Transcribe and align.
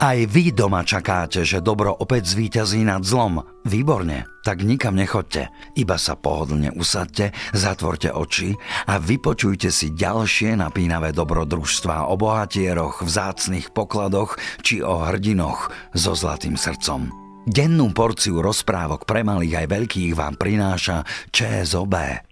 Aj 0.00 0.16
vy 0.16 0.48
doma 0.56 0.80
čakáte, 0.80 1.44
že 1.44 1.60
dobro 1.60 1.92
opäť 1.92 2.32
zvíťazí 2.32 2.88
nad 2.88 3.04
zlom. 3.04 3.44
Výborne, 3.68 4.24
tak 4.40 4.64
nikam 4.64 4.96
nechoďte. 4.96 5.52
Iba 5.76 6.00
sa 6.00 6.16
pohodlne 6.16 6.72
usadte, 6.72 7.36
zatvorte 7.52 8.08
oči 8.08 8.56
a 8.88 8.96
vypočujte 8.96 9.68
si 9.68 9.92
ďalšie 9.92 10.56
napínavé 10.56 11.12
dobrodružstvá 11.12 12.08
o 12.08 12.16
bohatieroch, 12.16 13.04
vzácnych 13.04 13.76
pokladoch 13.76 14.40
či 14.64 14.80
o 14.80 15.04
hrdinoch 15.04 15.68
so 15.92 16.16
zlatým 16.16 16.56
srdcom. 16.56 17.12
Dennú 17.44 17.92
porciu 17.92 18.40
rozprávok 18.40 19.04
pre 19.04 19.20
malých 19.20 19.64
aj 19.64 19.66
veľkých 19.68 20.16
vám 20.16 20.40
prináša 20.40 21.04
ČSOB. 21.28 22.24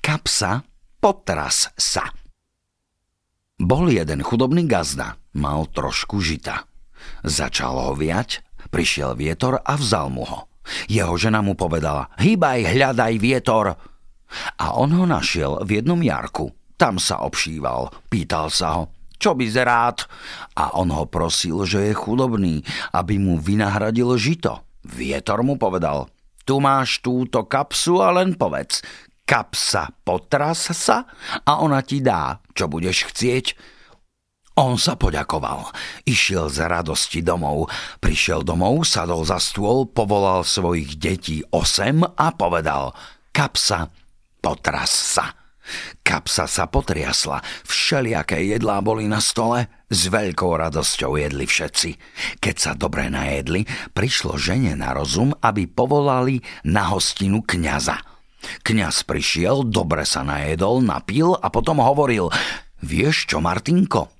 Kapsa, 0.00 0.64
potras 0.96 1.68
sa. 1.76 2.08
Bol 3.60 3.92
jeden 3.92 4.24
chudobný 4.24 4.64
gazda, 4.64 5.20
mal 5.34 5.66
trošku 5.70 6.22
žita. 6.22 6.64
Začal 7.26 7.74
ho 7.74 7.92
viať, 7.92 8.40
prišiel 8.72 9.18
vietor 9.18 9.60
a 9.60 9.74
vzal 9.76 10.08
mu 10.08 10.24
ho. 10.24 10.48
Jeho 10.88 11.14
žena 11.20 11.44
mu 11.44 11.52
povedala, 11.52 12.08
hýbaj, 12.16 12.64
hľadaj 12.64 13.14
vietor. 13.20 13.76
A 14.56 14.66
on 14.74 14.90
ho 14.96 15.04
našiel 15.04 15.60
v 15.62 15.82
jednom 15.82 16.00
jarku. 16.00 16.50
Tam 16.74 16.96
sa 16.98 17.22
obšíval, 17.22 17.92
pýtal 18.08 18.50
sa 18.50 18.80
ho, 18.80 18.82
čo 19.24 19.32
by 19.32 19.46
rád? 19.62 20.04
A 20.58 20.74
on 20.76 20.90
ho 20.90 21.06
prosil, 21.06 21.62
že 21.64 21.88
je 21.88 21.94
chudobný, 21.94 22.60
aby 22.92 23.16
mu 23.16 23.38
vynahradil 23.38 24.18
žito. 24.20 24.60
Vietor 24.84 25.40
mu 25.40 25.56
povedal, 25.56 26.12
tu 26.44 26.60
máš 26.60 27.00
túto 27.00 27.48
kapsu 27.48 28.04
a 28.04 28.12
len 28.12 28.36
povedz, 28.36 28.84
kapsa 29.24 29.88
potras 30.04 30.68
sa 30.76 31.08
a 31.40 31.64
ona 31.64 31.80
ti 31.80 32.04
dá, 32.04 32.36
čo 32.52 32.68
budeš 32.68 33.08
chcieť. 33.08 33.46
On 34.54 34.78
sa 34.78 34.94
poďakoval. 34.94 35.74
Išiel 36.06 36.46
z 36.46 36.70
radosti 36.70 37.26
domov. 37.26 37.66
Prišiel 37.98 38.46
domov, 38.46 38.86
sadol 38.86 39.26
za 39.26 39.42
stôl, 39.42 39.90
povolal 39.90 40.46
svojich 40.46 40.94
detí 40.94 41.42
osem 41.50 42.06
a 42.06 42.30
povedal 42.30 42.94
Kapsa, 43.34 43.90
potras 44.38 44.94
sa. 44.94 45.34
Kapsa 46.06 46.46
sa 46.46 46.70
potriasla, 46.70 47.42
všelijaké 47.66 48.46
jedlá 48.46 48.78
boli 48.78 49.10
na 49.10 49.18
stole, 49.18 49.66
s 49.90 50.06
veľkou 50.06 50.54
radosťou 50.54 51.18
jedli 51.18 51.50
všetci. 51.50 51.90
Keď 52.38 52.54
sa 52.54 52.72
dobre 52.78 53.10
najedli, 53.10 53.66
prišlo 53.90 54.38
žene 54.38 54.78
na 54.78 54.94
rozum, 54.94 55.34
aby 55.42 55.66
povolali 55.66 56.44
na 56.62 56.94
hostinu 56.94 57.42
kňaza. 57.42 57.98
Kňaz 58.62 59.02
prišiel, 59.02 59.66
dobre 59.66 60.06
sa 60.06 60.22
najedol, 60.22 60.84
napil 60.84 61.34
a 61.34 61.50
potom 61.50 61.82
hovoril 61.82 62.30
Vieš 62.84 63.32
čo, 63.32 63.40
Martinko? 63.40 64.13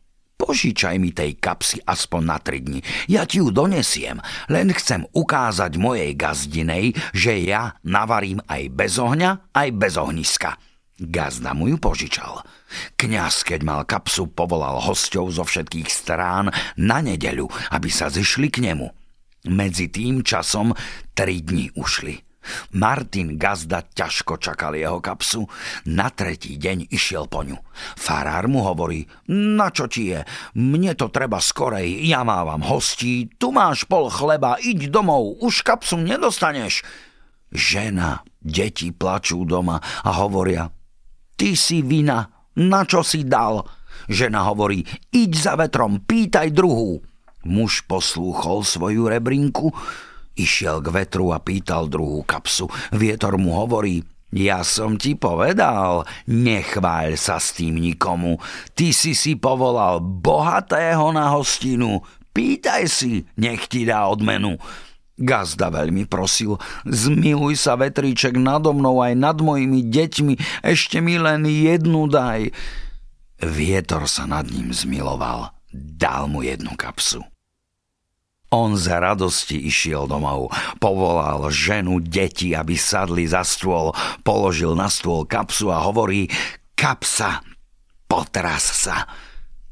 Požičaj 0.44 1.00
mi 1.00 1.08
tej 1.16 1.40
kapsy 1.40 1.80
aspoň 1.88 2.22
na 2.28 2.36
tri 2.36 2.60
dni. 2.60 2.84
Ja 3.08 3.24
ti 3.24 3.40
ju 3.40 3.48
donesiem, 3.48 4.20
len 4.52 4.76
chcem 4.76 5.08
ukázať 5.16 5.80
mojej 5.80 6.12
gazdinej, 6.12 6.92
že 7.16 7.40
ja 7.48 7.80
navarím 7.80 8.44
aj 8.44 8.68
bez 8.76 9.00
ohňa, 9.00 9.56
aj 9.56 9.68
bez 9.72 9.96
ohniska. 9.96 10.60
Gazda 11.00 11.56
mu 11.56 11.72
ju 11.72 11.80
požičal. 11.80 12.44
Kňaz, 13.00 13.40
keď 13.40 13.60
mal 13.64 13.82
kapsu, 13.88 14.28
povolal 14.28 14.84
hostov 14.84 15.32
zo 15.32 15.48
všetkých 15.48 15.88
strán 15.88 16.52
na 16.76 17.00
nedeľu, 17.00 17.48
aby 17.72 17.88
sa 17.88 18.12
zišli 18.12 18.52
k 18.52 18.68
nemu. 18.68 18.92
Medzi 19.48 19.88
tým 19.88 20.20
časom 20.20 20.76
tri 21.16 21.40
dni 21.40 21.72
ušli. 21.72 22.23
Martin 22.76 23.36
Gazda 23.36 23.84
ťažko 23.84 24.38
čakal 24.38 24.76
jeho 24.78 24.98
kapsu. 24.98 25.44
Na 25.90 26.10
tretí 26.10 26.56
deň 26.60 26.90
išiel 26.92 27.28
po 27.28 27.42
ňu. 27.44 27.56
Farár 27.98 28.46
mu 28.46 28.64
hovorí, 28.64 29.04
na 29.30 29.68
čo 29.70 29.90
ti 29.90 30.14
je? 30.14 30.20
Mne 30.56 30.94
to 30.94 31.10
treba 31.10 31.42
skorej, 31.42 32.04
ja 32.06 32.22
mávam 32.22 32.62
hostí, 32.64 33.28
tu 33.38 33.50
máš 33.50 33.84
pol 33.84 34.08
chleba, 34.08 34.56
iď 34.60 34.88
domov, 34.92 35.40
už 35.42 35.66
kapsu 35.66 35.98
nedostaneš. 35.98 36.86
Žena, 37.54 38.26
deti 38.42 38.90
plačú 38.90 39.46
doma 39.46 39.78
a 39.78 40.10
hovoria, 40.18 40.66
ty 41.38 41.54
si 41.54 41.86
vina, 41.86 42.26
na 42.58 42.82
čo 42.82 43.06
si 43.06 43.22
dal? 43.26 43.62
Žena 44.10 44.46
hovorí, 44.50 44.84
iď 45.14 45.30
za 45.32 45.52
vetrom, 45.54 46.02
pýtaj 46.02 46.50
druhú. 46.50 47.00
Muž 47.44 47.84
poslúchol 47.84 48.64
svoju 48.64 49.06
rebrinku, 49.06 49.70
Išiel 50.34 50.82
k 50.82 50.90
vetru 50.90 51.30
a 51.30 51.38
pýtal 51.38 51.86
druhú 51.86 52.26
kapsu. 52.26 52.66
Vietor 52.90 53.38
mu 53.38 53.54
hovorí, 53.54 54.02
ja 54.34 54.66
som 54.66 54.98
ti 54.98 55.14
povedal, 55.14 56.02
nechváľ 56.26 57.14
sa 57.14 57.38
s 57.38 57.54
tým 57.54 57.78
nikomu. 57.78 58.42
Ty 58.74 58.90
si 58.90 59.14
si 59.14 59.38
povolal 59.38 60.02
bohatého 60.02 61.14
na 61.14 61.30
hostinu. 61.30 62.02
Pýtaj 62.34 62.82
si, 62.90 63.22
nech 63.38 63.70
ti 63.70 63.86
dá 63.86 64.10
odmenu. 64.10 64.58
Gazda 65.14 65.70
veľmi 65.70 66.10
prosil, 66.10 66.58
zmiluj 66.82 67.54
sa 67.54 67.78
vetríček 67.78 68.34
nado 68.34 68.74
mnou 68.74 68.98
aj 68.98 69.14
nad 69.14 69.38
mojimi 69.38 69.86
deťmi, 69.86 70.66
ešte 70.66 70.98
mi 70.98 71.14
len 71.22 71.46
jednu 71.46 72.10
daj. 72.10 72.50
Vietor 73.38 74.10
sa 74.10 74.26
nad 74.26 74.50
ním 74.50 74.74
zmiloval, 74.74 75.54
dal 75.70 76.26
mu 76.26 76.42
jednu 76.42 76.74
kapsu. 76.74 77.22
On 78.54 78.78
z 78.78 78.86
radosti 79.02 79.66
išiel 79.66 80.06
domov, 80.06 80.54
povolal 80.78 81.50
ženu, 81.50 81.98
deti, 81.98 82.54
aby 82.54 82.78
sadli 82.78 83.26
za 83.26 83.42
stôl, 83.42 83.90
položil 84.22 84.78
na 84.78 84.86
stôl 84.86 85.26
kapsu 85.26 85.74
a 85.74 85.82
hovorí 85.82 86.30
Kapsa, 86.78 87.42
potras 88.06 88.86
sa. 88.86 89.10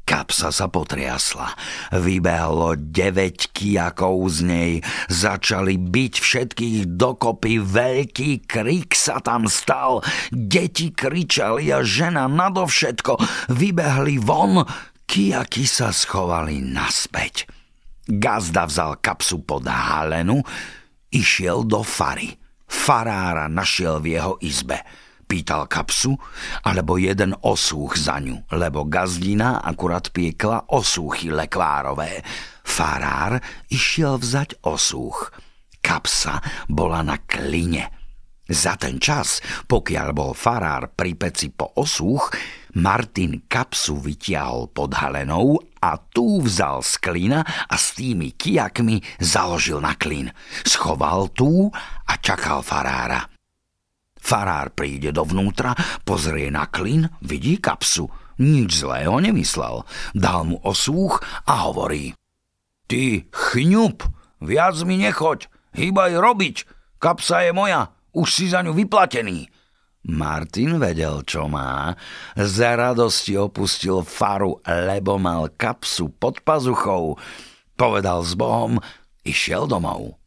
Kapsa 0.03 0.51
sa 0.51 0.67
potriasla. 0.67 1.55
Vybehlo 1.95 2.75
deväť 2.75 3.55
kijakov 3.55 4.19
z 4.35 4.37
nej. 4.43 4.73
Začali 5.07 5.79
byť 5.79 6.13
všetkých 6.19 6.99
dokopy. 6.99 7.63
Veľký 7.63 8.43
krik 8.43 8.99
sa 8.99 9.23
tam 9.23 9.47
stal. 9.47 10.03
Deti 10.27 10.91
kričali 10.91 11.71
a 11.71 11.87
žena 11.87 12.27
nadovšetko. 12.27 13.15
Vybehli 13.55 14.19
von. 14.19 14.67
Kijaky 15.07 15.63
sa 15.63 15.95
schovali 15.95 16.59
naspäť. 16.59 17.62
Gazda 18.03 18.67
vzal 18.67 18.99
kapsu 18.99 19.47
pod 19.47 19.63
halenu, 19.63 20.43
išiel 21.07 21.63
do 21.63 21.79
fary. 21.85 22.35
Farára 22.67 23.47
našiel 23.47 24.03
v 24.03 24.19
jeho 24.19 24.33
izbe. 24.43 24.81
Pýtal 25.23 25.71
kapsu, 25.71 26.13
alebo 26.67 26.99
jeden 26.99 27.31
osúch 27.47 27.95
za 27.95 28.19
ňu, 28.19 28.43
lebo 28.53 28.83
gazdina 28.85 29.63
akurát 29.63 30.11
piekla 30.11 30.67
osúchy 30.67 31.31
lekvárové. 31.31 32.21
Farár 32.61 33.39
išiel 33.71 34.19
vzať 34.19 34.61
osúch. 34.67 35.31
Kapsa 35.79 36.43
bola 36.67 37.01
na 37.01 37.17
kline. 37.23 37.87
Za 38.43 38.75
ten 38.75 38.99
čas, 38.99 39.39
pokiaľ 39.63 40.07
bol 40.11 40.31
farár 40.35 40.91
pri 40.91 41.15
peci 41.15 41.47
po 41.55 41.71
osúch, 41.79 42.27
Martin 42.73 43.45
kapsu 43.45 44.01
vytiahol 44.01 44.73
pod 44.73 44.97
halenou 44.97 45.61
a 45.77 45.93
tú 45.99 46.41
vzal 46.41 46.81
z 46.81 46.97
klína 46.97 47.45
a 47.45 47.75
s 47.77 47.93
tými 47.93 48.33
kijakmi 48.33 48.97
založil 49.21 49.77
na 49.77 49.93
klín. 49.93 50.33
Schoval 50.65 51.29
tú 51.29 51.69
a 52.09 52.13
čakal 52.17 52.65
farára. 52.65 53.29
Farár 54.17 54.71
príde 54.71 55.11
dovnútra, 55.11 55.75
pozrie 56.07 56.47
na 56.47 56.65
klín, 56.65 57.11
vidí 57.21 57.59
kapsu. 57.59 58.07
Nič 58.41 58.81
zlého 58.81 59.21
nemyslel. 59.21 59.85
Dal 60.17 60.47
mu 60.47 60.57
osúch 60.65 61.21
a 61.45 61.69
hovorí. 61.69 62.17
Ty 62.89 63.29
chňup, 63.29 64.01
viac 64.41 64.79
mi 64.87 64.97
nechoď, 64.97 65.45
hýbaj 65.77 66.17
robiť, 66.17 66.55
kapsa 66.97 67.45
je 67.45 67.51
moja, 67.53 67.93
už 68.15 68.27
si 68.33 68.45
za 68.49 68.65
ňu 68.65 68.73
vyplatený. 68.73 69.51
Martin 70.03 70.83
vedel, 70.83 71.23
čo 71.23 71.47
má. 71.47 71.95
Za 72.35 72.75
radosti 72.75 73.39
opustil 73.39 74.03
faru, 74.03 74.59
lebo 74.67 75.15
mal 75.15 75.47
kapsu 75.55 76.11
pod 76.11 76.43
pazuchou. 76.43 77.15
Povedal 77.79 78.19
s 78.27 78.35
Bohom, 78.35 78.83
išiel 79.23 79.63
domov. 79.63 80.19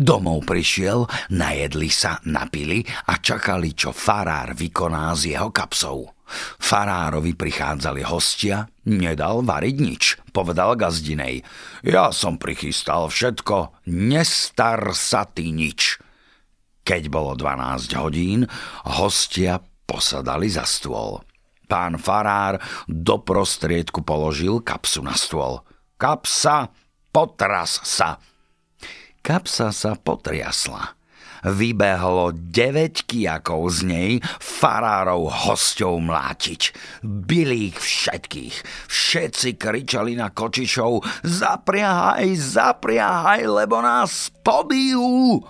Domov 0.00 0.48
prišiel, 0.48 1.04
najedli 1.30 1.92
sa, 1.92 2.18
napili 2.24 2.80
a 3.06 3.20
čakali, 3.20 3.76
čo 3.76 3.92
farár 3.92 4.56
vykoná 4.56 5.12
s 5.12 5.28
jeho 5.28 5.52
kapsou. 5.52 6.08
Farárovi 6.56 7.36
prichádzali 7.36 8.06
hostia, 8.06 8.64
nedal 8.88 9.42
variť 9.44 9.76
nič, 9.76 10.02
povedal 10.32 10.78
gazdinej. 10.78 11.44
Ja 11.84 12.14
som 12.16 12.40
prichystal 12.40 13.12
všetko, 13.12 13.84
nestar 13.92 14.94
sa 14.96 15.28
ty 15.28 15.52
nič. 15.52 16.00
Keď 16.90 17.06
bolo 17.06 17.38
12 17.38 17.94
hodín, 18.02 18.50
hostia 18.98 19.62
posadali 19.86 20.50
za 20.50 20.66
stôl. 20.66 21.22
Pán 21.70 22.02
farár 22.02 22.58
do 22.90 23.22
prostriedku 23.22 24.02
položil 24.02 24.58
kapsu 24.58 24.98
na 24.98 25.14
stôl. 25.14 25.62
Kapsa, 25.94 26.74
potras 27.14 27.78
sa. 27.86 28.18
Kapsa 29.22 29.70
sa 29.70 29.94
potriasla 29.94 30.98
vybehlo 31.46 32.36
9 32.36 33.06
kijakov 33.08 33.72
z 33.72 33.78
nej 33.86 34.10
farárov 34.42 35.30
hosťov 35.30 35.96
mlátiť. 36.04 36.74
Byli 37.06 37.72
ich 37.72 37.78
všetkých. 37.80 38.56
Všetci 38.90 39.56
kričali 39.56 40.18
na 40.20 40.28
kočišov 40.28 41.00
zapriahaj, 41.24 42.28
zapriahaj, 42.34 43.40
lebo 43.46 43.80
nás 43.80 44.28
pobijú. 44.44 45.40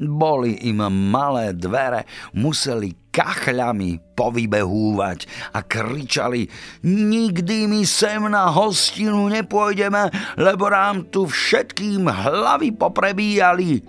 Boli 0.00 0.64
im 0.64 0.80
malé 1.12 1.52
dvere, 1.52 2.08
museli 2.32 3.12
kachľami 3.12 4.16
povybehúvať 4.16 5.52
a 5.52 5.60
kričali 5.60 6.48
Nikdy 6.86 7.68
my 7.68 7.82
sem 7.84 8.24
na 8.32 8.48
hostinu 8.48 9.28
nepôjdeme, 9.28 10.08
lebo 10.40 10.72
nám 10.72 11.12
tu 11.12 11.28
všetkým 11.28 12.08
hlavy 12.08 12.72
poprebíjali. 12.72 13.84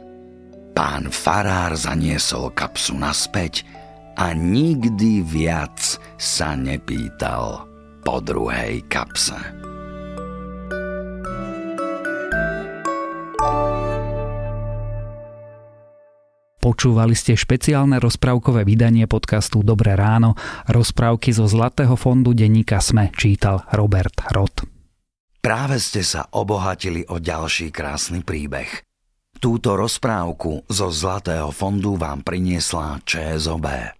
Pán 0.75 1.07
farár 1.11 1.75
zaniesol 1.79 2.51
kapsu 2.51 2.95
naspäť 2.99 3.63
a 4.19 4.35
nikdy 4.35 5.23
viac 5.23 5.79
sa 6.19 6.55
nepýtal 6.59 7.67
po 8.03 8.19
druhej 8.19 8.83
kapse. 8.91 9.70
Počúvali 16.71 17.19
ste 17.19 17.35
špeciálne 17.35 17.99
rozprávkové 17.99 18.63
vydanie 18.63 19.03
podcastu 19.03 19.59
Dobré 19.59 19.91
ráno. 19.99 20.39
Rozprávky 20.71 21.35
zo 21.35 21.43
Zlatého 21.43 21.99
fondu 21.99 22.31
denníka 22.31 22.79
Sme 22.79 23.11
čítal 23.11 23.67
Robert 23.75 24.15
Rod. 24.31 24.63
Práve 25.43 25.83
ste 25.83 25.99
sa 25.99 26.31
obohatili 26.31 27.03
o 27.11 27.19
ďalší 27.19 27.75
krásny 27.75 28.23
príbeh. 28.23 28.87
Túto 29.43 29.75
rozprávku 29.75 30.63
zo 30.71 30.87
Zlatého 30.87 31.51
fondu 31.51 31.99
vám 31.99 32.23
priniesla 32.23 33.03
ČSOB. 33.03 33.99